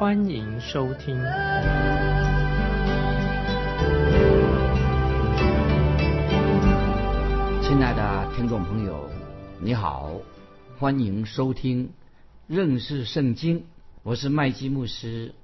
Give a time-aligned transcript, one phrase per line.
[0.00, 1.14] 欢迎收听。
[7.60, 9.10] 亲爱的听众朋友，
[9.60, 10.12] 你好，
[10.78, 11.90] 欢迎收听
[12.46, 13.66] 认识圣经，
[14.02, 15.34] 我是麦基牧师，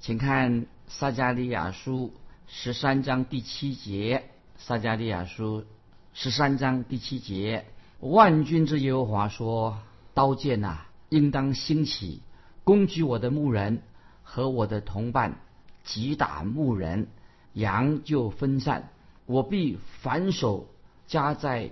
[0.00, 2.14] 请看撒加利亚书
[2.46, 5.66] 十三章第七节，撒加利亚书。
[6.14, 7.66] 十三章第七节，
[8.00, 9.76] 万军之耶和华说
[10.14, 12.22] ：“刀剑呐，应当兴起，
[12.64, 13.82] 攻击我的牧人
[14.28, 15.38] 和我的同伴，
[15.84, 17.06] 击打牧人，
[17.52, 18.90] 羊就分散。
[19.24, 20.68] 我必反手
[21.06, 21.70] 加在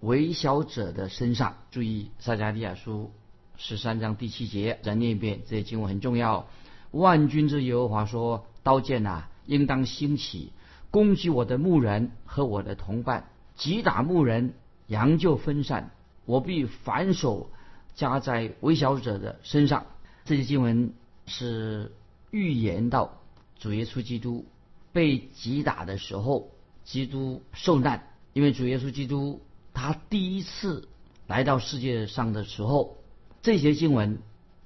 [0.00, 3.10] 微小者的身上。”注意，撒迦利亚书
[3.56, 6.46] 十三章第七节，再念一遍，这些经文很重要。
[6.92, 10.52] 万军之耶和华说：“刀剑呐，应当兴起，
[10.92, 14.54] 攻击我的牧人和我的同伴。”击打牧人，
[14.86, 15.90] 羊就分散。
[16.24, 17.50] 我必反手
[17.94, 19.86] 加在微小者的身上。
[20.24, 20.92] 这些经文
[21.26, 21.92] 是
[22.30, 23.20] 预言到
[23.58, 24.46] 主耶稣基督
[24.92, 26.50] 被击打的时候，
[26.84, 28.08] 基督受难。
[28.32, 29.42] 因为主耶稣基督
[29.74, 30.88] 他第一次
[31.26, 32.96] 来到世界上的时候，
[33.42, 34.18] 这些经文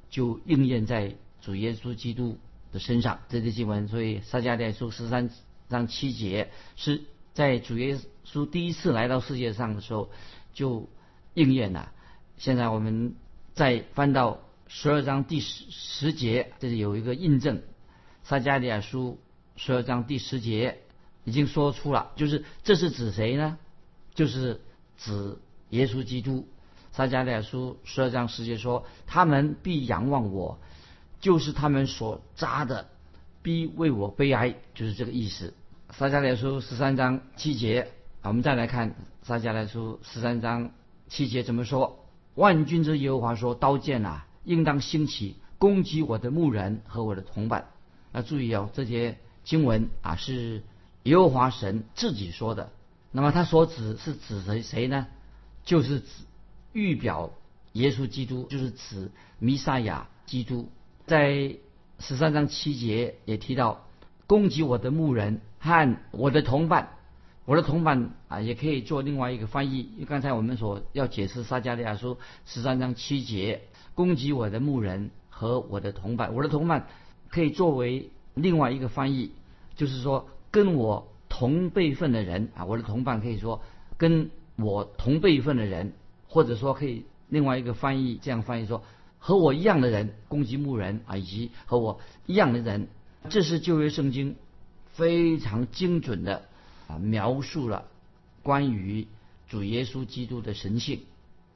[0.09, 2.39] 就应验在主耶稣基督
[2.73, 3.21] 的身上。
[3.29, 5.31] 这些经文，所以撒迦利亚书十三
[5.69, 7.03] 章七节是。
[7.33, 10.11] 在主耶稣第一次来到世界上的时候，
[10.53, 10.89] 就
[11.35, 11.93] 应验了。
[12.39, 13.15] 现在我们
[13.55, 14.41] 再翻到
[14.73, 17.61] 十二章第十十节，这里有一个印证。
[18.23, 19.19] 撒迦利亚书
[19.57, 20.79] 十二章第十节
[21.25, 23.59] 已经说出了，就是这是指谁呢？
[24.15, 24.61] 就是
[24.97, 25.39] 指
[25.71, 26.47] 耶稣基督。
[26.93, 30.61] 撒迦利亚书十二章十节说：“他们必仰望我，
[31.21, 32.89] 就是他们所扎的，
[33.43, 35.53] 必为我悲哀。”就是这个意思。
[35.91, 37.91] 撒迦利亚书十三章七节，
[38.23, 38.95] 我们再来看
[39.25, 40.71] 撒迦利亚书十三章
[41.09, 42.07] 七节怎么说？
[42.37, 47.69] 万军之耶和华说：“刀剑啊，应当兴起，攻击我的牧人和我的同伴。”
[48.13, 50.63] 那注意哦，这些经文啊是
[51.05, 52.71] 耶和华神自己说的。
[53.13, 55.07] 那么他所指是指谁谁呢？
[55.65, 56.07] 就是指
[56.73, 57.31] 预表
[57.73, 60.69] 耶稣基督，就是指弥赛亚基督。
[61.07, 61.57] 在
[61.99, 63.87] 十三章七节也提到。
[64.27, 66.91] 攻击我的牧人和我的同伴，
[67.51, 69.91] 我的同伴啊，也可以做另外一个翻译。
[70.09, 72.17] 刚才我们所要解释撒加利亚书
[72.47, 73.63] 十三章七节，
[73.97, 76.87] 攻击我的牧人和我的同伴，我的同伴
[77.29, 79.33] 可以作为另外一个翻译，
[79.75, 83.61] 就是说跟我同辈分的人啊，我的同伴可以说
[83.97, 85.95] 跟我同辈分的人，
[86.29, 88.85] 或者说可以另外一个翻译这样翻译说
[89.19, 92.87] 和我一样的人攻击牧人啊，以及和我一样的人。
[93.29, 94.37] 这是旧约圣经
[94.93, 96.45] 非常精准的
[96.91, 97.87] 啊描述了
[98.43, 99.07] 关于
[99.49, 101.03] 主耶稣基督的神性，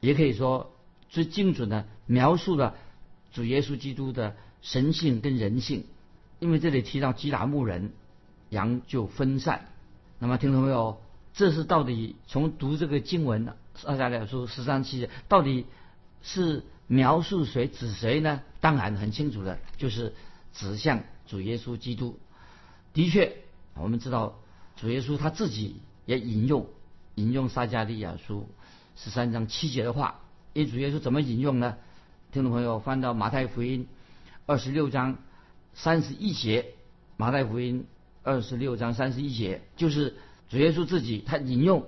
[0.01, 0.73] 也可以说
[1.09, 2.75] 最精准的描述了
[3.33, 5.85] 主耶稣基督的神性跟人性。
[6.41, 7.93] 因为这里提到击打牧人，
[8.51, 9.69] 羊就分散。
[10.19, 11.01] 那么听众朋友，
[11.33, 13.53] 这是到底从读这个经文
[13.85, 15.67] 二加两书十三七到底
[16.23, 18.43] 是描述谁指谁呢？
[18.61, 20.15] 当然很清楚的，就是
[20.53, 21.03] 指向。
[21.27, 22.19] 主耶稣基督
[22.93, 23.39] 的确，
[23.75, 24.39] 我们知道
[24.77, 25.77] 主耶稣他自己
[26.07, 26.67] 也引用
[27.15, 28.49] 引用撒加利亚书
[28.97, 30.21] 十三章七节的话。
[30.53, 31.77] 因为主耶稣怎么引用呢？
[32.33, 33.87] 听众朋友翻到马太福音
[34.47, 35.19] 二十六章
[35.75, 36.67] 三十一节，
[37.17, 37.87] 马太福音
[38.23, 40.17] 二十六章三十一节就是
[40.49, 41.87] 主耶稣自己他引用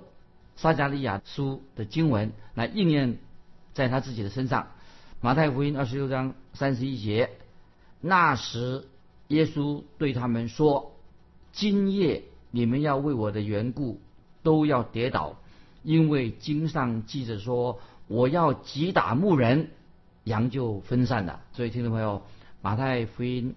[0.55, 3.17] 撒加利亚书的经文来应验
[3.73, 4.67] 在他自己的身上。
[5.21, 7.31] 马太福音二十六章三十一节，
[8.01, 8.87] 那时。
[9.29, 10.95] 耶稣对他们说
[11.51, 13.99] ：“今夜你们要为我的缘故
[14.43, 15.37] 都要跌倒，
[15.83, 19.69] 因为经上记着说，我要击打牧人，
[20.23, 22.23] 羊就分散了。”所以，听众朋友，
[22.61, 23.55] 马太福音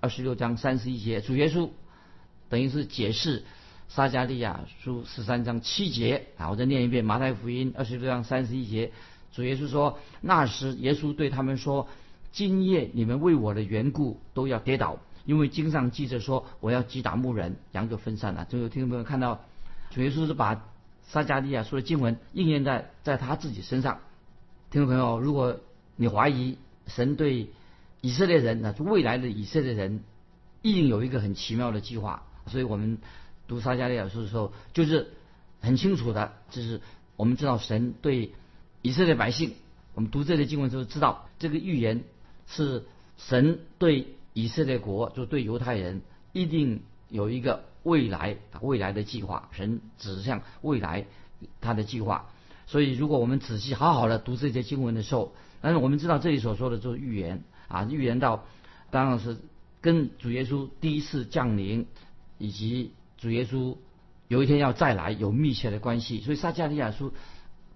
[0.00, 1.68] 二十六章三十一节，主耶稣
[2.48, 3.44] 等于是解释
[3.88, 6.50] 撒加利亚书十三章七节啊。
[6.50, 8.90] 我再念一遍马太福音二十六章三十一节，
[9.32, 11.88] 主耶稣说：“那时耶稣对他们说，
[12.32, 18.44] 今夜你们为我的缘故都要跌倒。”因为经上记着说，我要击打牧人，羊就分散了。
[18.46, 19.40] 就有听众朋友看到，
[19.90, 20.64] 主耶稣是把
[21.02, 24.00] 撒加利亚说的经文应验在在他自己身上。
[24.70, 25.60] 听众朋友，如果
[25.96, 27.50] 你怀疑神对
[28.00, 30.02] 以色列人，那未来的以色列人
[30.62, 32.24] 一定有一个很奇妙的计划。
[32.46, 32.98] 所以我们
[33.46, 35.12] 读撒迦利亚书的时候，就是
[35.60, 36.80] 很清楚的，就是
[37.16, 38.32] 我们知道神对
[38.80, 39.54] 以色列百姓，
[39.94, 42.02] 我们读这类经文的时候知道这个预言
[42.48, 42.84] 是
[43.16, 46.02] 神对以色列国，就对犹太人
[46.32, 51.06] 一定有一个未来未来的计划，神指向未来
[51.60, 52.30] 他的计划。
[52.66, 58.44] 所以如果我们仔细好好的读这些经文的时候，但是我们知道这里所说的就是预言啊，预言到
[58.90, 59.38] 当然是
[59.80, 61.86] 跟主耶稣第一次降临。
[62.38, 63.76] 以及主耶稣
[64.26, 67.12] 有一天要再来有密切的关系，所以撒迦利亚书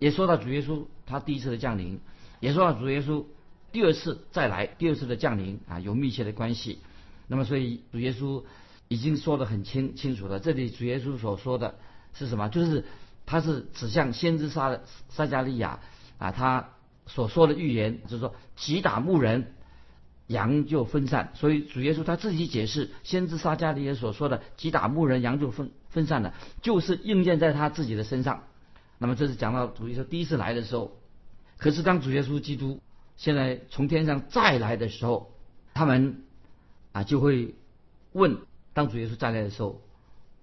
[0.00, 2.00] 也说到主耶稣他第一次的降临，
[2.40, 3.26] 也说到主耶稣
[3.72, 6.78] 第二次再来第二次的降临啊有密切的关系。
[7.28, 8.44] 那么所以主耶稣
[8.88, 10.40] 已经说得很清清楚了。
[10.40, 11.76] 这里主耶稣所说的
[12.14, 12.48] 是什么？
[12.48, 12.84] 就是
[13.24, 14.78] 他是指向先知撒
[15.08, 15.80] 撒加利亚
[16.18, 16.70] 啊，他
[17.06, 19.52] 所说的预言就是说击打牧人。
[20.28, 28.42] 羊就分散，所以主耶稣他自己解释，先知撒加利亚所说的“击打牧人，羊就分分散了”，就是应验在他自己的身上。
[28.98, 30.96] 那么这是讲到主耶稣第一次来的时候，
[31.58, 32.80] 可是当主耶稣基督
[33.16, 35.32] 现在从天上再来的时候，
[35.74, 36.24] 他们
[36.92, 37.54] 啊就会
[38.12, 38.38] 问，
[38.72, 39.80] 当主耶稣再来的时候，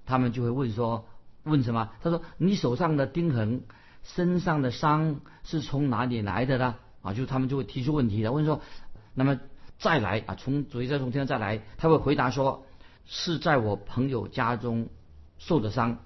[0.05, 1.07] 他们就会问说，
[1.43, 1.91] 问什么？
[2.01, 3.63] 他说：“你手上的钉痕，
[4.03, 8.61] 身上的伤是从哪里来的呢？”啊，就他们就会提出问题了，问说，
[9.13, 9.39] 那么。
[9.79, 10.35] 再来啊！
[10.35, 12.65] 从主耶稣从天上再来，他会回答说
[13.05, 14.87] ：“是在我朋友家中
[15.39, 15.97] 受的伤。”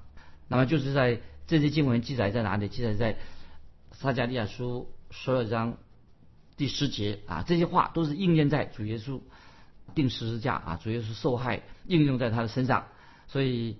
[0.47, 2.69] 那么就是在这些经文记载在哪里？
[2.69, 3.17] 记载在
[3.91, 5.77] 撒迦利亚书十二章
[6.57, 7.43] 第十节啊。
[7.47, 9.21] 这些话都是应验在主耶稣
[9.95, 12.87] 定十字架啊，主耶稣受害应用在他的身上。
[13.27, 13.77] 所以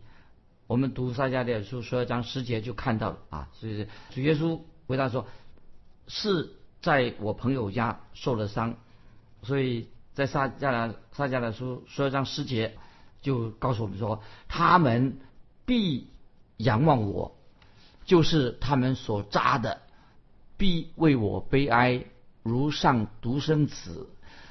[0.68, 3.50] 我们读撒迦利亚书十二章十节就看到了啊。
[3.54, 5.28] 所以主耶稣回答说
[6.08, 8.78] ：“是在我朋友家受了伤。”
[9.44, 12.78] 所以在撒迦拉撒迦拉书十二章十节
[13.22, 15.20] 就告诉我们说，他们
[15.66, 16.08] 必
[16.58, 17.38] 仰望我，
[18.06, 19.82] 就是他们所扎的，
[20.58, 22.06] 必为我悲哀，
[22.48, 24.08] 如上独生子；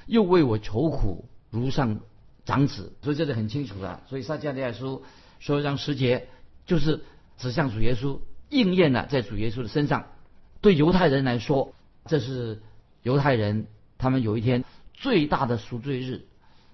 [0.06, 2.00] 又为我愁苦，如上
[2.44, 2.92] 长子。
[3.02, 4.02] 所以这里很清楚的。
[4.08, 5.02] 所以撒迦利亚书
[5.40, 6.28] 十二章十节
[6.66, 7.02] 就是
[7.38, 8.20] 指向主耶稣，
[8.50, 10.06] 应验了在主耶稣的身上。
[10.60, 11.74] 对犹太人来说，
[12.06, 12.62] 这是
[13.02, 13.66] 犹太人
[13.98, 14.64] 他们有一天。
[14.98, 16.24] 最大的赎罪日，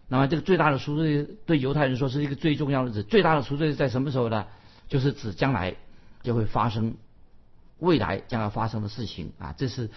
[0.07, 3.03] 那么这个最大的赎罪对犹太人说是一个最重要的日。
[3.03, 4.47] 最大的赎罪日在什么时候呢？
[4.87, 5.75] 就是指将来
[6.23, 6.95] 就会发生，
[7.81, 9.53] 未来将要发生的事情啊。
[9.59, 9.91] 这是，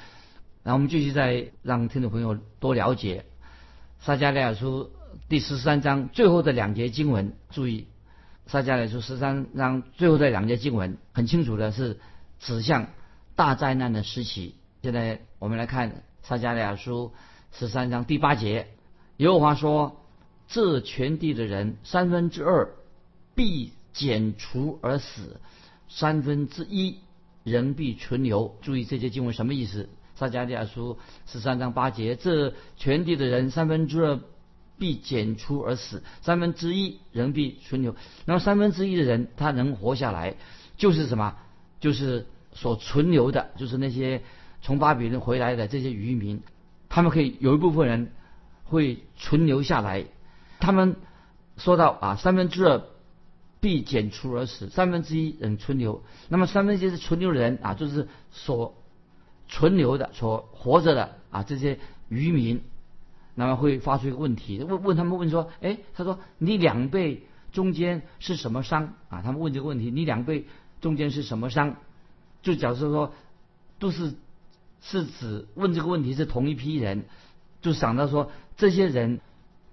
[0.65, 3.25] 然后我们继续再让听众朋友多了解
[3.99, 4.89] 撒迦利亚书
[5.29, 7.33] 第十三章最后的两节经文。
[7.51, 7.85] 注意，
[8.47, 11.99] 撒迦利亚书十三章最后的两节经文很清楚的是
[12.39, 12.87] 指向
[13.35, 14.55] 大灾难的时期。
[14.81, 17.13] 现在我们来看撒迦利亚书。
[17.51, 18.67] 十三章第八节，
[19.15, 20.01] 耶和华说
[20.49, 22.73] ：“这全地的人三分之二
[23.33, 25.39] 必剪除而死，
[25.87, 26.97] 三分之一
[27.43, 29.87] 人必存留。”注意这些经文什么意思？
[30.15, 34.19] 撒迦利亚书十三章八节，这全地的人三分之二
[34.77, 37.95] 必剪除而死，三分之一人必存留。
[38.25, 40.35] 那么三分之一的人他能活下来，
[40.77, 41.35] 就是什么？
[41.79, 44.23] 就是所存留的，就是那些
[44.61, 46.41] 从巴比伦回来的这些渔民。
[46.87, 48.11] 他们可以有一部分人
[48.63, 50.05] 会存留下来，
[50.59, 50.95] 他们
[51.57, 52.81] 说到啊，三分之二
[53.59, 56.03] 必剪除而死，三分之一人存留。
[56.29, 58.75] 那么三分之一是存留的人啊，就是所
[59.47, 62.61] 存留的、所活着的啊这些渔民，
[63.33, 69.21] 那么会发出一个问题，问问他们问说，哎，他说你两倍中间是什么伤啊？
[69.21, 70.45] 他们问这个问题，你两倍
[70.81, 71.75] 中间是什么伤？
[72.41, 73.13] 就假设说
[73.79, 74.13] 都是。
[74.81, 77.05] 是指问这个问题是同一批人，
[77.59, 79.19] 就想到说这些人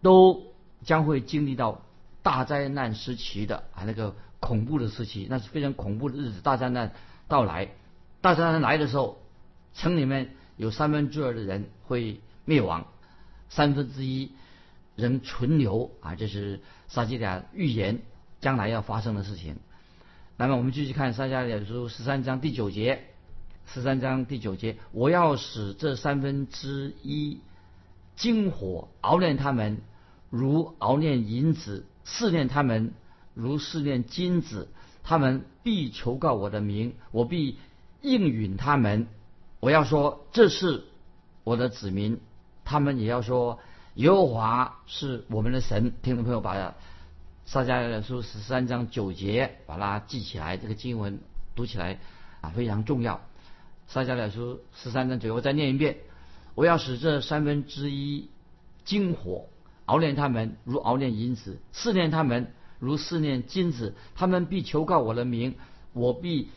[0.00, 0.44] 都
[0.84, 1.82] 将会经历到
[2.22, 6.40] 大灾难时期的啊那个恐怖的时期，那是非常恐怖的日子。
[6.40, 6.94] 大灾难
[7.28, 7.72] 到来，
[8.22, 9.21] 大灾难来的时候，
[9.74, 12.86] 城里面有三分之二的人会灭亡，
[13.48, 14.32] 三分之一
[14.96, 18.00] 人存留啊，这是撒迦利亚预言
[18.40, 19.56] 将来要发生的事情。
[20.36, 23.04] 那么我们继续看撒迦利亚书十三章第九节。
[23.64, 27.38] 十三章第九节，我要使这三分之一
[28.16, 29.78] 金火熬炼他们，
[30.30, 32.92] 如熬炼银子；试炼他们，
[33.34, 34.68] 如试炼金子。
[35.04, 37.56] 他们必求告我的名，我必
[38.00, 39.06] 应允他们。
[39.62, 40.82] 我要说这是
[41.44, 42.18] 我的子民，
[42.64, 43.60] 他们也要说
[43.94, 45.92] 耶和华是我们的神。
[46.02, 46.74] 听众朋友，把
[47.46, 51.20] 撒迦利亚书十三章九节把它记起来，这个经文
[51.54, 52.00] 读起来
[52.40, 53.20] 啊非常重要。
[53.86, 55.98] 撒迦利亚书十三章九，我再念一遍：
[56.56, 58.30] 我要使这三分之一
[58.84, 59.46] 金火
[59.84, 63.94] 熬炼他们如熬炼银子，试炼他们如试炼金子。
[64.16, 65.54] 他们必求告我的名，
[65.92, 66.50] 我必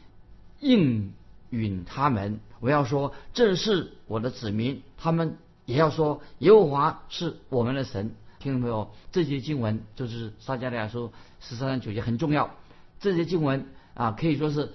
[0.60, 1.14] 应
[1.50, 2.40] 允他们。
[2.60, 8.16] 我要说这是我的子民，他们也要说耶和华是我们的神。
[8.40, 12.52] 听众朋友，这些经文就是撒迦利亚书十三章九节很重要。
[13.00, 14.72] 这些经文啊，可以说是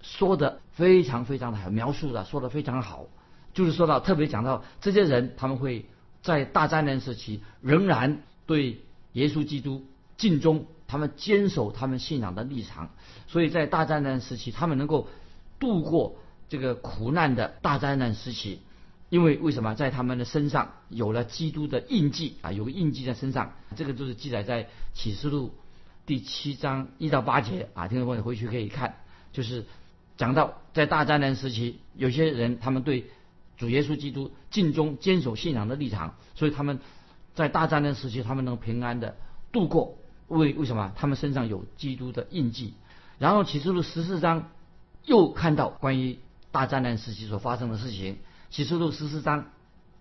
[0.00, 3.06] 说的非常非常的好，描述的说的非常好。
[3.54, 5.86] 就是说到特别讲到这些人，他们会
[6.22, 8.80] 在大灾难时期仍然对
[9.12, 9.84] 耶稣基督
[10.16, 12.90] 尽忠，他们坚守他们信仰的立场。
[13.26, 15.08] 所以在大灾难时期，他们能够
[15.62, 16.16] 度过
[16.48, 18.62] 这个苦难的大灾难时期，
[19.10, 22.50] 因为为什么在他们的身上有了基督的印记啊？
[22.50, 25.54] 有个印记在身上，这个就是记载在启示录
[26.04, 27.86] 第七章一到八节啊。
[27.86, 28.96] 听众朋友回去可以看，
[29.32, 29.64] 就是
[30.16, 33.06] 讲到在大灾难时期，有些人他们对
[33.56, 36.80] 主耶稣基督尽忠坚守信仰的立场，所以他们
[37.34, 39.16] 在大灾难时期，他们能平安的
[39.52, 39.96] 度过。
[40.26, 40.92] 为为什么？
[40.96, 42.74] 他们身上有基督的印记。
[43.18, 44.48] 然后启示录十四章
[45.04, 46.18] 又看到关于
[46.50, 48.18] 大灾难时期所发生的事情。
[48.50, 49.46] 启示录十四章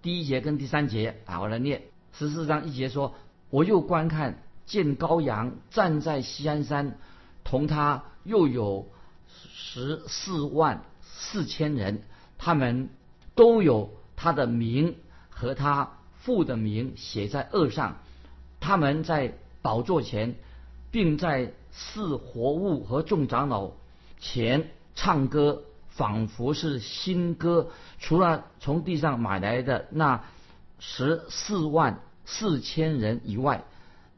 [0.02, 1.84] 第一节跟第三节啊，我来念。
[2.14, 3.16] 十四章一节说
[3.50, 6.98] ：“我又观看，见羔羊站在西安山，
[7.44, 8.88] 同他又有
[9.54, 12.04] 十四万四千人，
[12.38, 12.90] 他们。”
[13.34, 14.98] 都有他的名
[15.30, 18.00] 和他父的名写在额上，
[18.60, 20.36] 他们在宝座前，
[20.92, 23.72] 并在四活物和众长老
[24.20, 27.70] 前唱歌，仿佛是新歌。
[28.00, 30.24] 除了从地上买来的那
[30.80, 33.64] 十四万四千人以外，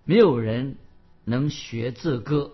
[0.06, 0.78] 没有人
[1.24, 2.52] 能学这歌。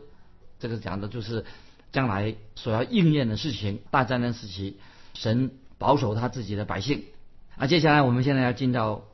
[0.59, 1.45] 这个讲的就是
[1.91, 3.79] 将来所要应验的事情。
[3.91, 4.77] 大灾难时期，
[5.13, 5.51] 神。
[5.79, 7.05] 保守他自己的百姓
[7.55, 7.65] 啊！
[7.65, 9.05] 接下来我们现在要进到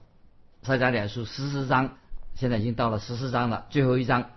[0.63, 1.99] 撒迦利亚书十四章，
[2.33, 4.31] 现在已经到了十四章了，最后一章。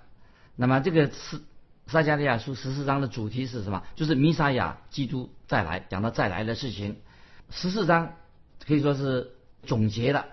[0.55, 1.41] 那么这个是
[1.89, 3.83] 撒迦利亚书十四章的主题是什么？
[3.97, 6.97] 就是弥撒亚基督再来，讲到再来的事情。
[7.51, 8.15] 十四章
[8.67, 10.27] 可以说是总结的。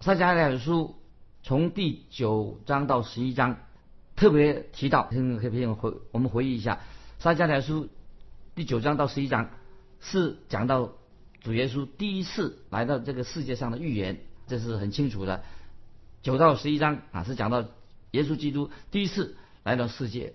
[0.00, 0.96] 撒迦利亚书
[1.42, 3.58] 从第九章到十一章
[4.16, 6.80] 特别提到，可以可以回我们回忆一下，
[7.18, 7.88] 撒迦利亚书
[8.54, 9.50] 第九章到十一章
[10.00, 10.92] 是讲到。
[11.42, 15.44] 主耶稣第一次来到这个世界上的预言，这是很清楚的。
[16.20, 17.64] 九到十一章啊，是讲到
[18.10, 20.34] 耶稣基督第一次来到世界。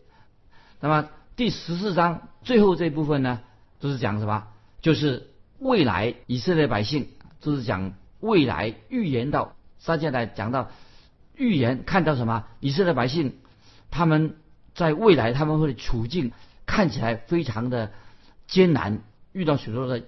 [0.82, 3.40] 那么第十四章最后这部分呢，
[3.80, 4.48] 就是讲什么？
[4.82, 7.08] 就是未来以色列百姓，
[7.40, 10.72] 就是讲未来预言到撒迦来讲到
[11.38, 12.46] 预言看到什么？
[12.60, 13.38] 以色列百姓
[13.90, 14.36] 他们
[14.76, 16.34] 在未来他们会处境
[16.66, 17.92] 看起来非常的
[18.48, 19.00] 艰难，
[19.32, 20.04] 遇到许多的。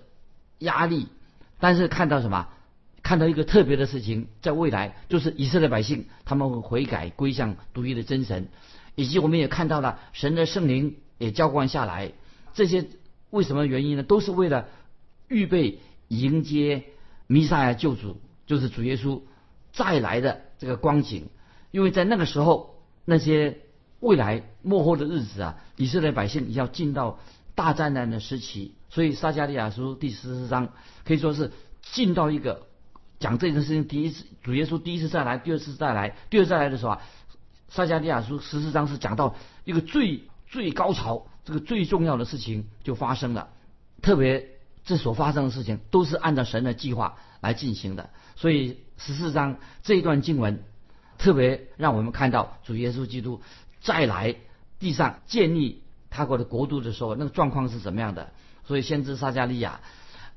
[0.59, 1.07] 压力，
[1.59, 2.47] 但是看到什么？
[3.01, 8.47] 看到一个特别的事情，在未来就是以色列百姓他们会悔改归向独一的真神，
[8.95, 12.11] 以及我们也看到了神的圣灵也浇灌下来。
[12.53, 12.85] 这些
[13.29, 14.03] 为什么原因呢？
[14.03, 14.67] 都是为了
[15.27, 16.83] 预备迎接
[17.27, 19.21] 弥撒亚救主，就是主耶稣
[19.71, 21.29] 再来的这个光景。
[21.71, 23.57] 因为在那个时候，那些
[23.99, 27.19] 未来幕后的日子啊，以色列百姓要进到
[27.55, 28.75] 大灾难的时期。
[28.89, 30.69] 所以撒迦利亚书第十四章
[31.03, 32.67] 可以说是进到一个
[33.19, 37.01] 讲这件事情第一次主耶稣第一次再来，第二次再来，第二次再来的时候啊，
[37.73, 43.49] 撒迦利亚书十四章是讲到一个最最高潮，这个最重要的事情就发生了。
[43.99, 44.47] 特别
[44.85, 48.11] 这所发生的事情都是按照神的计划来进行的。
[48.35, 50.63] 所以十四章这一段经文
[51.17, 53.41] 特别让我们看到主耶稣基督
[53.81, 54.35] 再来
[54.77, 58.33] 地上建立他国的国度的时候，那个状况是怎么样的。
[58.65, 59.81] 所以先知撒加利亚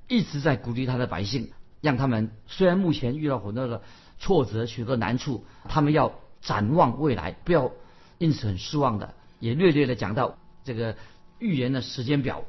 [0.08, 1.52] 一直在鼓励他的百姓，
[1.82, 3.82] 让他们虽然目前遇到很多的
[4.18, 6.14] 挫折、许多难处，他们要
[6.46, 7.70] 展望未来，不要
[8.16, 9.12] 因此很失望的。
[9.40, 10.96] 也略略的讲到这个
[11.38, 12.44] 预言的时间表。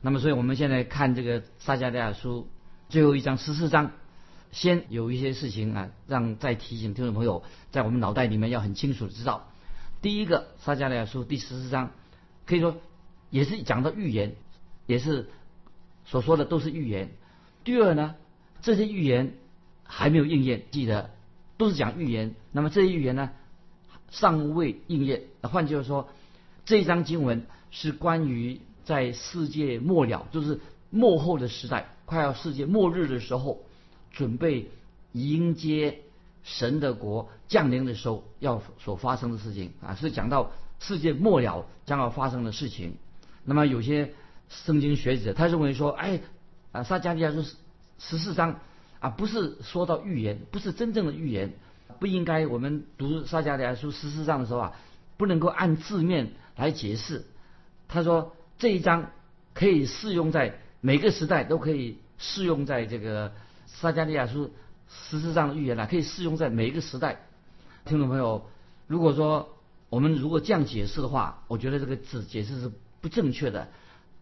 [0.00, 2.48] 那么，所以我们现在看这个撒加利亚书
[2.88, 3.90] 最后一章十四章，
[4.52, 9.50] 先有一些事情啊，让再提醒听众朋友，在我们脑袋里面要很清楚的知道。
[10.00, 11.90] 第一个，撒加利亚书第十四章
[12.46, 12.76] 可以说
[13.28, 14.36] 也是讲到预言。
[14.86, 15.28] 也是
[16.04, 17.10] 所说的都是预言。
[17.62, 18.16] 第二呢，
[18.60, 19.34] 这些预言
[19.84, 21.10] 还没有应验，记得
[21.58, 22.34] 都是讲预言。
[22.50, 23.30] 那么这些预言呢，
[24.10, 25.22] 尚未应验。
[25.42, 26.08] 换句话说，
[26.64, 33.62] 这一章经文是关于在世界末了，就是末后的时代，快要世界末日的时候，
[34.10, 34.70] 准备
[35.12, 36.00] 迎接
[36.42, 42.94] 神的国降临的时候要所发生的事情啊，是讲到世界末了将要发生的事情。
[43.44, 44.12] 那么有些。
[44.64, 46.22] 圣经学者他认为说，哎，
[46.72, 47.40] 啊，撒迦利亚书
[48.00, 48.58] 十四章
[48.98, 51.52] 啊，不是说到预言，不是真正的预言，
[51.98, 54.72] 不应该我们读撒迦利亚书十四章的时候啊，
[55.16, 57.26] 不能够按字面来解释。
[57.88, 59.10] 他说这一章
[59.52, 63.32] 可以适用在每个时代，都可以适用在这个
[63.66, 64.52] 撒迦利亚书
[64.88, 67.26] 十四章的预言啊，可以适用在每一个时代。
[67.84, 68.48] 听众朋友，
[68.86, 69.56] 如果说
[69.88, 72.70] 我们如果这样解释的话，我觉得这个字解释是
[73.00, 73.68] 不正确的。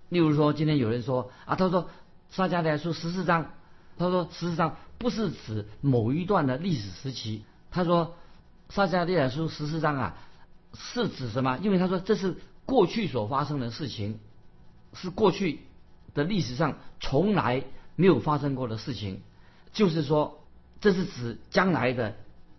[0.09, 1.91] 例如说，今天有人说啊，他说
[2.31, 3.51] 撒迦利亚书十四章，
[3.99, 7.45] 他说十四章不是指某一段的历史时期。
[7.71, 8.17] 他说
[8.69, 10.17] 撒迦利亚书十四章啊，
[10.75, 11.59] 是指什么？
[11.63, 14.19] 因为他说这是过去所发生的事情，
[14.93, 15.61] 是过去
[16.15, 17.65] 的历史上从来
[17.97, 19.23] 没有发生过的事情，
[19.73, 20.45] 就是说
[20.81, 22.17] 这是指将来的，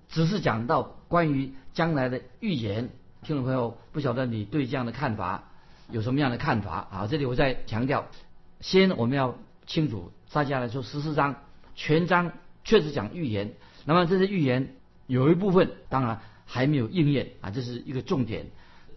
[0.10, 2.90] 只是讲到关于将来的预言。
[3.22, 5.44] 听众朋友，不晓得你对这样的看法？
[5.92, 7.08] 有什么样的看法啊？
[7.08, 8.08] 这里我再强调，
[8.62, 9.36] 先我们要
[9.66, 11.36] 清楚，大家来说十四章
[11.76, 12.32] 全章
[12.64, 14.76] 确实讲预言，那么这些预言
[15.10, 18.46] 有一部分当然还没有应验啊，这是一个重点，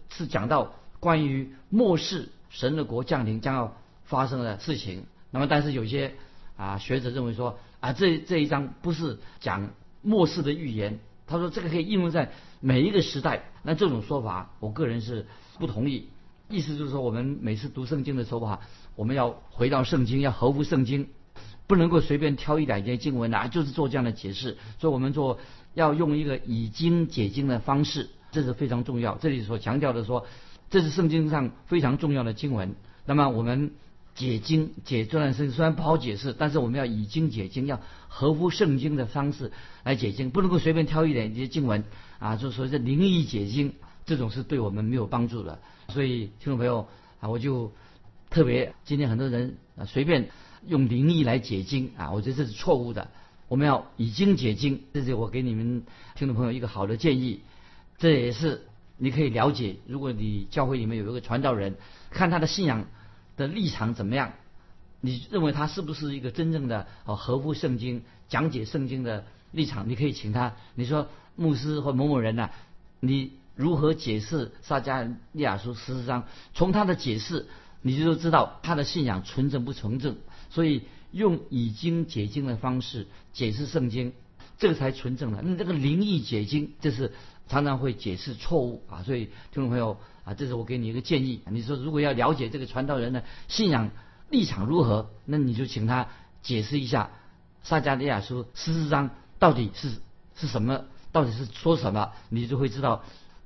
[0.09, 5.05] 是讲到关于末世神的国降临将要发生的事情。
[5.31, 6.13] 那么但是有些
[6.55, 9.71] 啊学者认为说啊这这一章不是讲
[10.03, 15.25] 末世的预言，他说这个可以应用在每一个时代，那这种说法我个人是
[15.57, 16.09] 不同意。
[16.49, 18.59] 意思就是说，我们每次读圣经的时候哈，
[18.95, 21.07] 我们要回到圣经，要合乎圣经，
[21.65, 24.57] 不能够随便挑一两节经文啊，就是做这样的解释。
[24.77, 25.39] 所以我们做
[25.73, 29.15] 要用一个以经解经的方式，这是非常重要。
[29.15, 30.25] 这里所强调的说，
[30.69, 32.75] 这是圣经上非常重要的经文。
[33.05, 33.71] 那么我们
[34.15, 39.51] 解经解这段圣经虽然不好解释，但是我们要以经解经，要合乎圣经的方式
[39.83, 41.83] 来解经，不能够随便挑一点一些经文
[42.19, 43.73] 啊，就说这灵异解经。
[44.05, 46.85] 这种是对我们没有帮助的，所以听众朋友
[47.21, 47.71] 啊，我就
[48.29, 50.27] 特别今天很多人啊随便
[50.67, 53.09] 用灵异来解经啊，我觉得这是错误的。
[53.47, 55.83] 我们要以经解经，这是我给你们
[56.15, 57.41] 听众朋友一个好的建议。
[57.97, 58.65] 这也是
[58.97, 61.75] 你可以了解，如果你教会里面有一个传道人，
[62.09, 62.85] 看他的信仰
[63.37, 64.33] 的立场怎么样，
[65.01, 69.89] 你认为他是不是一个真正的哦合乎圣经讲解圣经的立场？
[69.89, 72.49] 你可以请他，你说牧师或某某人呐，
[72.99, 73.31] 你。
[73.55, 76.23] 如何解释撒迦利亚书十四章？
[76.55, 77.45] 从他的解释，
[77.83, 80.17] 你就知道他的信仰纯正不纯正。
[80.49, 80.81] 所以
[81.13, 84.11] 用以经解经的方式解释圣经，
[84.57, 85.41] 这个才纯正的。
[85.41, 87.13] 那这个灵异解经，这是
[87.47, 89.03] 常常会解释错误啊。
[89.03, 91.41] 所以听众朋友啊，这是我给你一个建议。
[91.49, 93.91] 你说如果要了解这个传道人的信仰
[94.29, 96.09] 立场如何，那你就请他
[96.41, 97.11] 解释一下
[97.63, 99.89] 撒迦利亚书十四章到底是
[100.35, 103.03] 是什么，到底是说什么，你就会知道。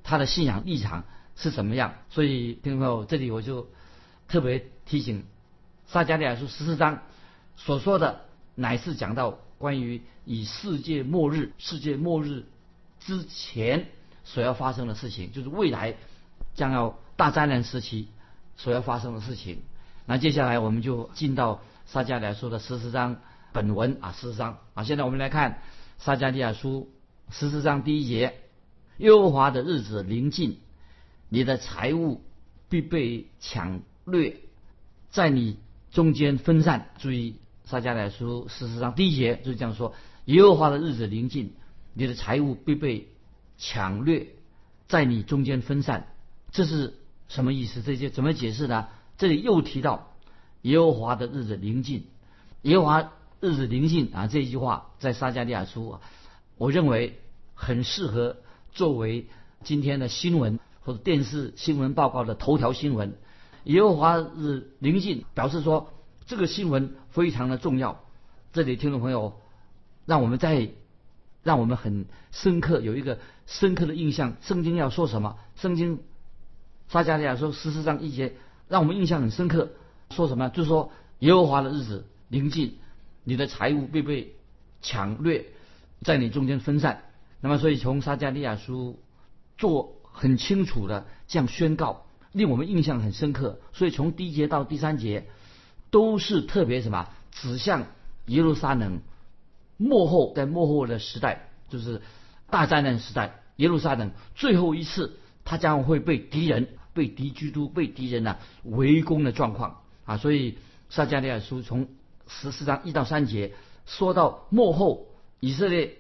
[0.10, 1.04] 他的信仰立场
[1.36, 1.96] 是怎么样？
[2.10, 3.68] 所以听众朋友，这里我就
[4.30, 5.26] 特别提醒，
[5.86, 7.02] 撒迦利亚书十四章
[7.58, 8.22] 所说的，
[8.56, 12.46] 乃是讲到关于以世界末日、世界末日
[13.00, 13.88] 之前
[14.24, 15.96] 所要发生的事情，就是未来
[16.56, 18.08] 将要大灾难时期
[18.56, 19.64] 所要发生的事情。
[20.06, 23.18] 那接下来我们就进到撒迦利亚书的十四章
[23.52, 24.84] 本文啊，十四章啊。
[24.84, 25.62] 现在我们来看
[25.98, 26.90] 撒迦利亚书
[27.30, 28.36] 十四章第一节。
[28.98, 30.60] 耶和华的日子临近，
[31.30, 32.24] 你的财物
[32.68, 34.38] 必被抢掠，
[35.12, 35.60] 在你
[35.92, 36.90] 中间分散。
[36.98, 37.36] 注意
[37.68, 39.94] 撒迦利亚书事实上第一节就是这样说：
[40.26, 41.54] 耶和华的日子临近，
[41.94, 43.10] 你的财物必被
[43.58, 44.28] 抢掠，
[44.88, 46.08] 在你中间分散。
[46.52, 46.96] 这是
[47.28, 47.82] 什么意思？
[47.82, 48.88] 这些怎么解释呢？
[49.18, 50.14] 这里又提到
[50.62, 52.06] 耶和华的日子临近，
[52.62, 54.28] 耶和华日子临近啊！
[54.28, 56.02] 这一句话在撒迦利亚书啊，
[56.58, 57.20] 我认为
[57.54, 58.38] 很适合。
[58.74, 59.26] 作为
[59.64, 63.18] 今天的新闻或者电视新闻报告的头条新闻，
[63.64, 65.92] 耶和华日临近，表示说
[66.28, 68.04] 这个新闻非常的重要。
[68.52, 69.40] 这里听众朋友，
[70.06, 70.70] 让我们在
[71.42, 74.36] 让我们很深刻有一个深刻的印象。
[74.42, 75.38] 圣经要说什么？
[75.56, 76.00] 圣经
[76.90, 78.36] 撒迦利亚说十四章一节，
[78.68, 79.70] 让我们印象很深刻。
[80.10, 80.50] 说什么？
[80.50, 82.78] 就是说耶和华的日子临近，
[83.24, 84.36] 你的财物被被
[84.82, 85.46] 抢掠，
[86.02, 87.04] 在你中间分散。
[87.40, 89.00] 那么，所以从撒迦利亚书
[89.58, 93.62] 做很清楚的这样宣告，令我们印象很深刻。
[93.72, 95.26] 所以从第一节到第三节，
[95.90, 97.88] 都是特别什么指向
[98.26, 99.02] 耶路撒冷
[99.78, 102.02] 幕后，在幕后的时代，就是
[102.50, 110.18] 大灾难时代，耶路撒冷最后一次，他将会被敌人、被敌基督、被敌人呢围攻的状况啊。
[110.18, 110.58] 所以
[110.90, 111.88] 撒迦利亚书从
[112.28, 113.54] 十四章一到三节
[113.86, 115.08] 说到幕后
[115.40, 115.98] 以色列。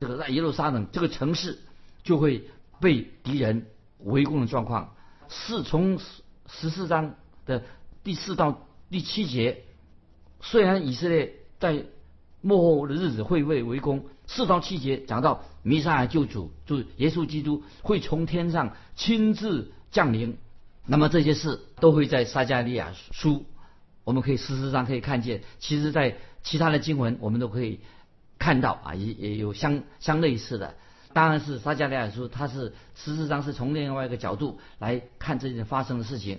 [0.00, 1.60] 这个在耶路撒冷这个城市
[2.02, 3.68] 就会被敌人
[4.00, 4.94] 围攻的状况，
[5.28, 5.98] 是从
[6.48, 7.14] 十四章
[7.46, 7.62] 的
[8.02, 9.64] 第四到第七节。
[10.40, 11.84] 虽然以色列在
[12.42, 14.04] 末后的日子会被围攻。
[14.28, 20.38] 四到七节讲到弥撒救主，就是耶稣基督会从天上亲自降临。
[20.86, 23.44] 那么这些事都会在撒加利亚书，
[24.04, 25.42] 我们可以事实上可以看见。
[25.58, 27.80] 其实，在其他的经文我们都可以
[28.38, 30.76] 看到啊，也也有相相类似的。
[31.12, 36.38] 当然是撒加利亚书，它是事实上是从另外一个角度来看这件发生的事情。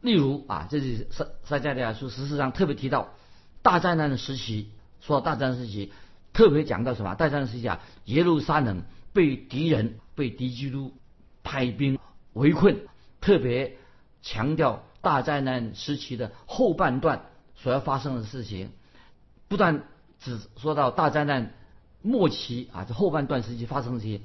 [0.00, 3.14] 例如啊，这是撒撒加利亚书事实上特别提到
[3.62, 5.92] 大灾难的时期，说到大灾难时期，
[6.32, 7.14] 特别讲到什么？
[7.14, 8.82] 大灾难时期啊，耶路撒冷
[9.12, 10.94] 被敌人被敌基督
[11.42, 11.98] 派兵
[12.32, 12.86] 围困，
[13.20, 13.76] 特别
[14.22, 18.70] 强调大灾难时期的后半段所要发生的事情，
[19.48, 19.84] 不但
[20.20, 21.52] 只说到大灾难。
[22.02, 24.20] 末期啊，这后半段时期发生的这些，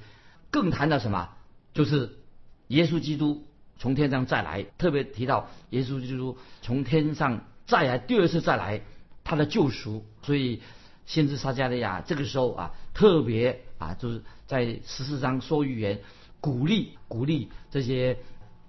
[0.51, 1.29] 更谈到什么？
[1.73, 2.19] 就是
[2.67, 3.47] 耶稣基督
[3.81, 8.81] 从天上再来，特别提到耶稣基督从天上再来，第二次再来，
[9.23, 10.05] 他的救赎。
[10.21, 10.61] 所以
[11.07, 15.99] 先知撒加利亚这个时候啊，特别啊，就是在十四章说预言，
[16.39, 18.19] 鼓励鼓励这些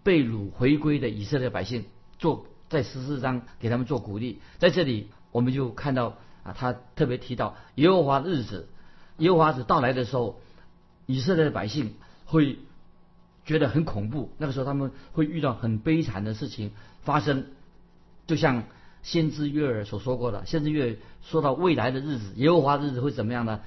[0.02, 1.84] 被掳回归的以色列百姓，
[2.18, 4.40] 做在十四章给他们做鼓励。
[4.58, 8.66] 在这里我们就看到啊，他特别提到耶和华的日子。
[9.18, 10.40] 耶和华子到来的时候，
[11.04, 12.58] 以色列的百姓会
[13.44, 14.30] 觉得很恐怖。
[14.38, 17.46] 那个时候他们会遇到很悲惨的事情发生，
[18.26, 18.64] 就像
[19.02, 20.46] 先知约尔所说过的。
[20.46, 23.60] 先知约尔说到未来的日子，耶和华的日子会怎么样呢？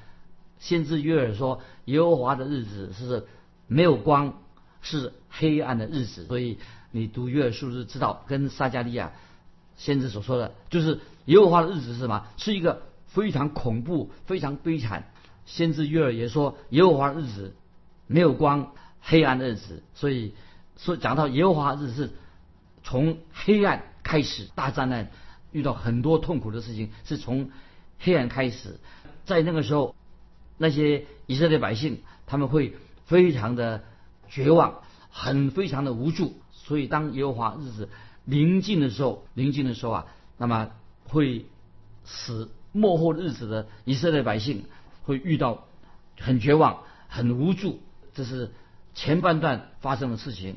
[0.60, 3.26] 先知约尔说，耶和华的日子是
[3.68, 4.42] 没有光，
[4.82, 6.26] 是黑暗的日子。
[6.26, 6.58] 所以
[6.92, 9.12] 你读约尔书就知道，跟撒加利亚
[9.76, 12.26] 先知所说的，就是耶和华的日子是什么？
[12.38, 15.12] 是一个非常恐怖、非常悲惨。
[15.46, 17.54] 先知约尔也说，耶和华的日子
[18.08, 18.72] 没有光，
[19.06, 19.84] 黑暗的日子。
[19.94, 20.34] 所以
[20.78, 22.12] 说讲到耶和华日子是
[22.84, 25.12] 从黑暗开始，大灾难
[25.52, 27.52] 遇到很多痛苦的事情，是从
[28.00, 28.80] 黑暗开始。
[29.26, 29.96] 在那个时候，
[30.58, 33.84] 那些以色列百姓他们会非常的
[34.28, 36.34] 绝望，很非常的无助。
[36.52, 37.90] 所以当耶和华日子
[38.26, 40.06] 临近的时候，临近的时候啊，
[40.38, 40.72] 那么
[41.06, 41.46] 会
[42.06, 44.66] 使末后日子的以色列百姓。
[45.08, 45.68] 会遇到
[46.20, 47.80] 很绝望、很无助，
[48.16, 48.52] 这是
[48.96, 50.56] 前半段发生的事情。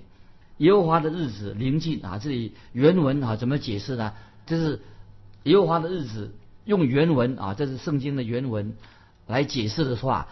[0.57, 4.15] 耶和华的日子临近啊，这里原文啊怎么解释呢？
[4.47, 4.81] 这是
[5.43, 8.75] 耶和华的日子用原文啊，这是圣经的原文
[9.27, 10.29] 来解释的话，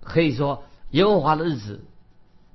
[0.00, 1.84] 可以说耶和华的日子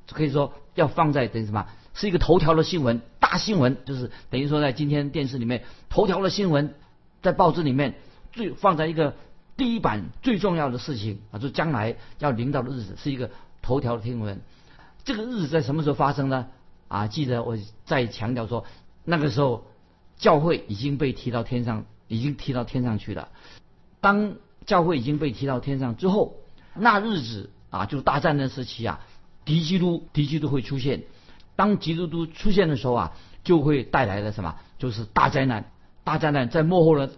[0.09, 1.67] 可以说要放在等于什么？
[1.93, 6.73] 是一个头条的新闻，大新闻，就是等于说在今天电视里面头条的新闻，
[7.21, 7.95] 在报纸里面
[8.31, 9.15] 最放在一个。
[9.55, 13.29] 第一版最重要的事情啊，就将来要临到的日子，是一个
[13.61, 14.41] 头条的新闻。
[15.05, 16.47] 这个日子在什么时候发生呢？
[16.87, 18.65] 啊，记得我再强调说，
[19.03, 19.65] 那个时候
[20.17, 23.29] 教会已经被提到天上，已经提到天上去了。
[23.99, 24.35] 当
[24.65, 26.35] 教会已经被提到天上之后，
[26.73, 28.99] 那日子啊，就是大战争时期啊，
[29.43, 31.03] 敌基督敌基督会出现。
[31.55, 33.13] 当基督都出现的时候啊，
[33.43, 34.55] 就会带来的什么？
[34.77, 35.71] 就是大灾难。
[36.03, 37.09] 大灾难在幕后呢。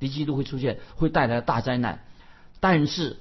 [0.00, 2.04] 敌基督会出现，会带来大灾难。
[2.60, 3.16] 但是，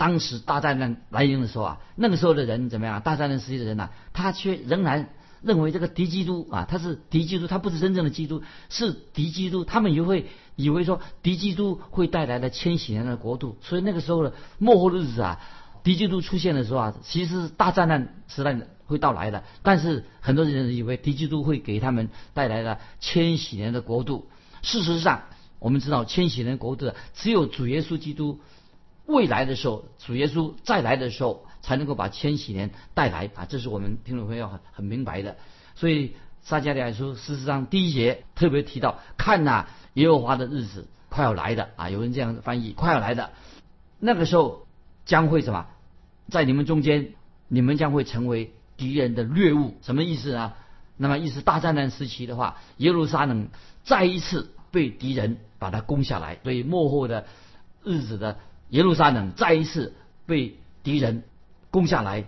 [0.00, 3.02] 当时大灾难来临的时候啊，那个时候的人怎么样？
[3.02, 5.10] 大灾难时期的人呢，他却仍然
[5.42, 9.62] 认为这个敌基督啊，他是敌基督，他不是真正的基督，是敌基督。
[9.62, 13.58] 他们也会以为说敌基督会带来的千禧年的国度。
[13.60, 15.38] 所以那个时候的末后的日子啊，
[15.82, 19.44] 敌基督出现的时候啊，其实是大灾难时代会到来的。
[19.62, 24.30] 但是很多人以为敌基督会给他们带来了千禧年的国度。
[24.62, 25.24] 事实上，
[25.58, 28.40] 我们知道，千禧年国度只有主耶稣基督
[29.10, 33.46] 未来的时候，主耶稣再来的时候，才能够把千禧年带来啊！
[33.48, 35.36] 这是我们听众朋友很很明白的。
[35.74, 41.90] 所以撒迦利亚书事实上第一节特别提到，看呐，耶和华的日子快要来的啊！
[41.90, 43.30] 有人这样翻译，快要来的
[43.98, 44.66] 那个时候
[45.04, 45.66] 将会什么？
[46.28, 47.14] 在你们中间，
[47.48, 49.74] 你们将会成为敌人的掠物。
[49.82, 50.52] 什么意思呢？
[50.96, 53.48] 那么意思大战难时期的话，耶路撒冷
[53.84, 55.38] 再一次被敌人。
[55.60, 57.26] 把它攻下来，所以幕后的
[57.84, 58.38] 日子的
[58.70, 59.94] 耶路撒冷再一次
[60.26, 61.22] 被敌人
[61.70, 62.24] 攻下来，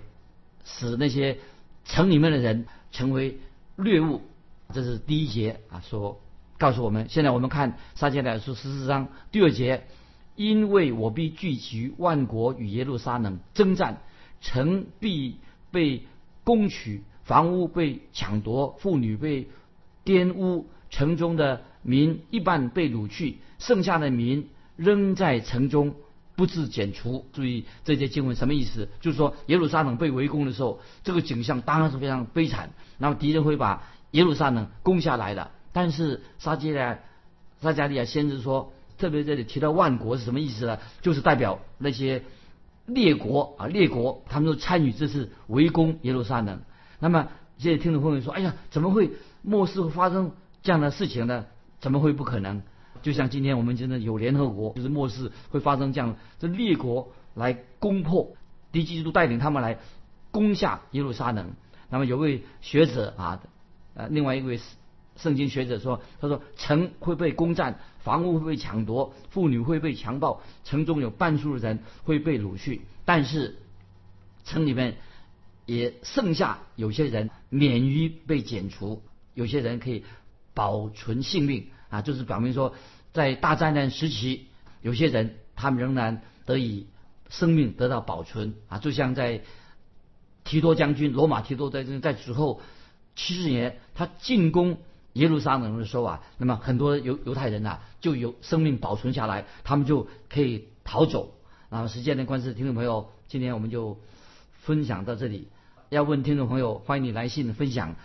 [0.64, 1.38] 使那些
[1.84, 3.38] 城里面的人成为
[3.76, 4.20] 掠物。
[4.72, 6.20] 这是第一节啊，说
[6.58, 7.08] 告诉我们。
[7.08, 9.84] 现在我们看撒迦利亚书十四章第二节，
[10.36, 14.00] 因为我必聚集万国与耶路撒冷征战，
[14.40, 15.38] 城必
[15.70, 16.02] 被
[16.44, 19.48] 攻取，房屋被抢夺，妇女被
[20.04, 21.62] 玷污，城中的。
[21.84, 25.96] 民一半被掳去，剩下的民仍在城中
[26.36, 27.26] 不自剪除。
[27.32, 28.88] 注意这些经文什么意思？
[29.00, 32.70] 就是说耶路撒冷被围攻的时候，这个景象当然是非常悲惨。
[32.98, 35.50] 那么敌人会把耶路撒冷攻下来的。
[35.72, 36.98] 但是撒迦利亚
[37.60, 40.78] 撒迦利亚先知说，特别这里提到万国是什么意思呢？
[41.00, 42.24] 就是代表那些
[42.86, 46.60] 列国啊，列国他们都参与这次围攻耶路撒冷。
[46.98, 51.46] 那么这些听众朋友说：“哎呀，怎么会末世会发生这样的事情呢？
[51.80, 52.62] 怎么会不可能？
[53.02, 58.36] 就像今天我们真的有联合国，就是末世会发生这样，这列国来攻破，
[58.70, 59.78] 敌基督带领他们来
[60.30, 61.52] 攻下耶路撒冷。
[61.90, 63.42] 那么有位学者啊，
[63.94, 64.58] 呃，另外一位
[65.16, 73.58] 圣经学者说，他说城会被攻占，房屋会被抢夺，妇女会被强暴，城中有半数的人会被掳去，但是
[74.44, 74.96] 城里面
[75.66, 79.02] 也剩下有些人免于被剪除，
[79.34, 80.04] 有些人可以
[80.54, 82.74] 保存性命啊，就是表明说，
[83.12, 84.46] 在大灾难时期，
[84.80, 86.88] 有些人他们仍然得以
[87.28, 89.42] 生命得到保存啊，就像在
[90.42, 92.60] 提多将军罗马提多在在之后
[93.14, 94.78] 七十年，他进攻。
[95.14, 101.34] 耶路撒冷的时候啊，那么很多犹犹太人呐就有生命保存下来，他们就可以逃走。
[101.68, 104.00] 那么时间的关系，听众朋友，今天我们就
[104.52, 105.48] 分享到这里。
[105.90, 107.96] 要问听众朋友，欢迎你来信分享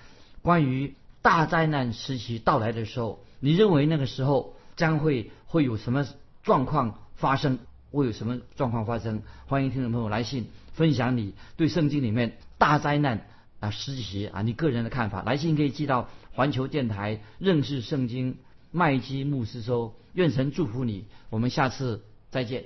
[0.41, 6.08] 关于大灾难时期到来的时候，你认为那个时候将会会有什么
[6.43, 7.60] 状况发生？
[7.91, 9.21] 会有什么状况发生？
[9.47, 13.28] 欢迎听众朋友来信分享你对圣经里面大灾难。
[13.60, 18.38] 啊，实习啊，你个人的看法，来信可以寄到环球电台认识圣经
[18.69, 22.65] 麦基牧师收，愿神祝福你，我们下次再见。